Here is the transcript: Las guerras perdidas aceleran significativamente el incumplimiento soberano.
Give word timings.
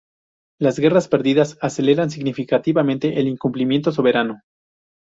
Las 0.59 0.79
guerras 0.79 1.07
perdidas 1.07 1.59
aceleran 1.61 2.09
significativamente 2.09 3.19
el 3.19 3.27
incumplimiento 3.27 3.91
soberano. 3.91 4.41